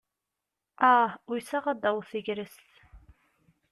Ah! 0.91 1.11
Uysaɣ 1.29 1.65
ad 1.71 1.79
taweḍ 1.81 2.05
tegrest. 2.11 2.67